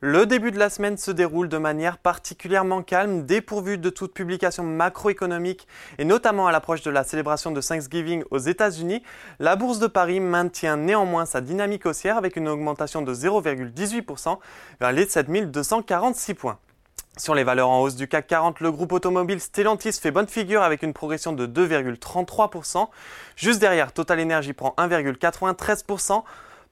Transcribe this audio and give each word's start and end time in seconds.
Le 0.00 0.26
début 0.26 0.52
de 0.52 0.60
la 0.60 0.70
semaine 0.70 0.96
se 0.96 1.10
déroule 1.10 1.48
de 1.48 1.58
manière 1.58 1.98
particulièrement 1.98 2.82
calme, 2.82 3.26
dépourvue 3.26 3.78
de 3.78 3.90
toute 3.90 4.14
publication 4.14 4.62
macroéconomique 4.62 5.66
et 5.98 6.04
notamment 6.04 6.46
à 6.46 6.52
l'approche 6.52 6.82
de 6.82 6.90
la 6.92 7.02
célébration 7.02 7.50
de 7.50 7.60
Thanksgiving 7.60 8.22
aux 8.30 8.38
États-Unis. 8.38 9.02
La 9.40 9.56
bourse 9.56 9.80
de 9.80 9.88
Paris 9.88 10.20
maintient 10.20 10.76
néanmoins 10.76 11.26
sa 11.26 11.40
dynamique 11.40 11.84
haussière 11.84 12.16
avec 12.16 12.36
une 12.36 12.48
augmentation 12.48 13.02
de 13.02 13.12
0,18% 13.12 14.38
vers 14.78 14.92
les 14.92 15.08
7246 15.08 16.34
points. 16.34 16.60
Sur 17.16 17.34
les 17.34 17.42
valeurs 17.42 17.68
en 17.68 17.80
hausse 17.80 17.96
du 17.96 18.06
CAC 18.06 18.28
40, 18.28 18.60
le 18.60 18.70
groupe 18.70 18.92
automobile 18.92 19.40
Stellantis 19.40 19.94
fait 19.94 20.12
bonne 20.12 20.28
figure 20.28 20.62
avec 20.62 20.84
une 20.84 20.92
progression 20.92 21.32
de 21.32 21.44
2,33%. 21.44 22.86
Juste 23.34 23.58
derrière, 23.58 23.92
Total 23.92 24.20
Energy 24.20 24.52
prend 24.52 24.74
1,93% 24.78 26.22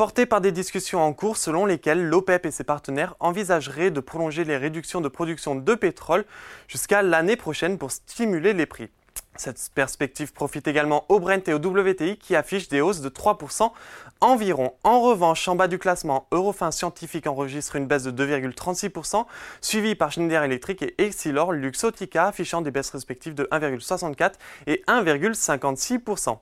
porté 0.00 0.24
par 0.24 0.40
des 0.40 0.50
discussions 0.50 1.02
en 1.02 1.12
cours 1.12 1.36
selon 1.36 1.66
lesquelles 1.66 2.02
l'OPEP 2.02 2.46
et 2.46 2.50
ses 2.50 2.64
partenaires 2.64 3.14
envisageraient 3.20 3.90
de 3.90 4.00
prolonger 4.00 4.44
les 4.44 4.56
réductions 4.56 5.02
de 5.02 5.08
production 5.08 5.54
de 5.54 5.74
pétrole 5.74 6.24
jusqu'à 6.68 7.02
l'année 7.02 7.36
prochaine 7.36 7.76
pour 7.76 7.90
stimuler 7.90 8.54
les 8.54 8.64
prix. 8.64 8.88
Cette 9.36 9.60
perspective 9.74 10.32
profite 10.32 10.66
également 10.66 11.04
au 11.10 11.20
Brent 11.20 11.46
et 11.46 11.52
au 11.52 11.58
WTI 11.58 12.16
qui 12.16 12.34
affichent 12.34 12.70
des 12.70 12.80
hausses 12.80 13.02
de 13.02 13.10
3% 13.10 13.72
environ. 14.22 14.72
En 14.84 15.02
revanche, 15.02 15.46
en 15.48 15.54
bas 15.54 15.68
du 15.68 15.78
classement, 15.78 16.26
Eurofin 16.32 16.70
Scientifique 16.70 17.26
enregistre 17.26 17.76
une 17.76 17.86
baisse 17.86 18.04
de 18.04 18.26
2,36%, 18.26 19.26
suivi 19.60 19.94
par 19.96 20.12
Schneider 20.12 20.42
Electric 20.42 20.80
et 20.80 20.94
Exilor 20.96 21.52
Luxotica 21.52 22.26
affichant 22.26 22.62
des 22.62 22.70
baisses 22.70 22.88
respectives 22.88 23.34
de 23.34 23.46
1,64 23.52 24.32
et 24.66 24.82
1,56%. 24.88 26.38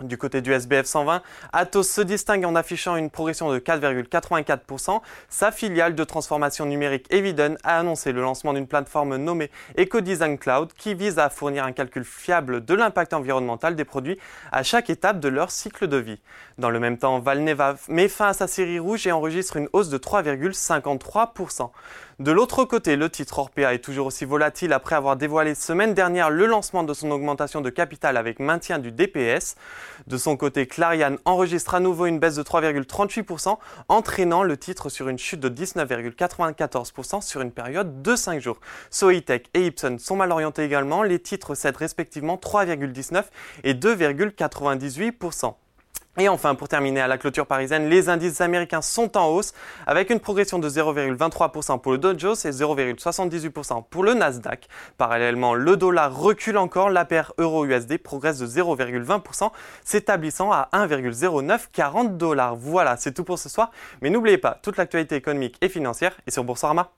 Du 0.00 0.16
côté 0.16 0.40
du 0.40 0.50
SBF 0.52 0.86
120, 0.86 1.20
Atos 1.52 1.82
se 1.82 2.00
distingue 2.00 2.46
en 2.46 2.54
affichant 2.54 2.96
une 2.96 3.10
progression 3.10 3.52
de 3.52 3.58
4,84%. 3.58 5.02
Sa 5.28 5.52
filiale 5.52 5.94
de 5.94 6.04
transformation 6.04 6.64
numérique 6.64 7.06
Eviden 7.10 7.58
a 7.64 7.78
annoncé 7.78 8.12
le 8.12 8.22
lancement 8.22 8.54
d'une 8.54 8.66
plateforme 8.66 9.16
nommée 9.16 9.50
EcoDesign 9.78 10.38
Cloud 10.38 10.72
qui 10.72 10.94
vise 10.94 11.18
à 11.18 11.28
fournir 11.28 11.64
un 11.64 11.72
calcul 11.72 12.04
fiable 12.04 12.64
de 12.64 12.72
l'impact 12.72 13.12
environnemental 13.12 13.76
des 13.76 13.84
produits 13.84 14.18
à 14.52 14.62
chaque 14.62 14.88
étape 14.88 15.20
de 15.20 15.28
leur 15.28 15.50
cycle 15.50 15.86
de 15.86 15.98
vie. 15.98 16.20
Dans 16.56 16.70
le 16.70 16.80
même 16.80 16.96
temps, 16.96 17.18
Valneva 17.20 17.76
met 17.88 18.08
fin 18.08 18.28
à 18.28 18.32
sa 18.32 18.46
série 18.46 18.78
rouge 18.78 19.06
et 19.06 19.12
enregistre 19.12 19.56
une 19.56 19.68
hausse 19.74 19.90
de 19.90 19.98
3,53%. 19.98 21.70
De 22.20 22.32
l'autre 22.32 22.64
côté, 22.64 22.96
le 22.96 23.08
titre 23.08 23.38
Orpea 23.38 23.72
est 23.72 23.78
toujours 23.78 24.06
aussi 24.06 24.26
volatile 24.26 24.74
après 24.74 24.94
avoir 24.94 25.16
dévoilé 25.16 25.54
semaine 25.54 25.94
dernière 25.94 26.28
le 26.28 26.44
lancement 26.44 26.82
de 26.82 26.92
son 26.92 27.10
augmentation 27.10 27.62
de 27.62 27.70
capital 27.70 28.18
avec 28.18 28.40
maintien 28.40 28.78
du 28.78 28.92
DPS. 28.92 29.56
De 30.06 30.16
son 30.16 30.36
côté, 30.36 30.66
Clariane 30.66 31.18
enregistre 31.24 31.74
à 31.74 31.80
nouveau 31.80 32.06
une 32.06 32.18
baisse 32.18 32.36
de 32.36 32.42
3,38%, 32.42 33.58
entraînant 33.88 34.42
le 34.42 34.56
titre 34.56 34.88
sur 34.88 35.08
une 35.08 35.18
chute 35.18 35.40
de 35.40 35.48
19,94% 35.48 37.22
sur 37.22 37.40
une 37.40 37.52
période 37.52 38.02
de 38.02 38.16
5 38.16 38.40
jours. 38.40 38.58
Soitec 38.90 39.48
et 39.54 39.66
Ipsen 39.66 39.98
sont 39.98 40.16
mal 40.16 40.32
orientés 40.32 40.64
également, 40.64 41.02
les 41.02 41.18
titres 41.18 41.54
cèdent 41.54 41.76
respectivement 41.76 42.36
3,19 42.36 43.24
et 43.64 43.74
2,98%. 43.74 45.54
Et 46.18 46.28
enfin, 46.28 46.56
pour 46.56 46.68
terminer 46.68 47.00
à 47.00 47.06
la 47.06 47.18
clôture 47.18 47.46
parisienne, 47.46 47.88
les 47.88 48.08
indices 48.08 48.40
américains 48.40 48.82
sont 48.82 49.16
en 49.16 49.28
hausse 49.28 49.52
avec 49.86 50.10
une 50.10 50.18
progression 50.18 50.58
de 50.58 50.68
0,23% 50.68 51.80
pour 51.80 51.92
le 51.92 51.98
Dow 51.98 52.18
Jones 52.18 52.36
et 52.44 52.50
0,78% 52.50 53.84
pour 53.88 54.02
le 54.02 54.14
Nasdaq. 54.14 54.68
Parallèlement, 54.98 55.54
le 55.54 55.76
dollar 55.76 56.14
recule 56.14 56.58
encore, 56.58 56.90
la 56.90 57.04
paire 57.04 57.32
euro-USD 57.38 57.98
progresse 57.98 58.38
de 58.38 58.46
0,20%, 58.46 59.50
s'établissant 59.84 60.50
à 60.50 60.68
1,0940 60.72 62.16
dollars. 62.16 62.56
Voilà, 62.56 62.96
c'est 62.96 63.12
tout 63.12 63.24
pour 63.24 63.38
ce 63.38 63.48
soir, 63.48 63.70
mais 64.02 64.10
n'oubliez 64.10 64.38
pas, 64.38 64.58
toute 64.62 64.78
l'actualité 64.78 65.14
économique 65.14 65.56
et 65.60 65.68
financière 65.68 66.16
est 66.26 66.32
sur 66.32 66.42
Boursorama. 66.42 66.90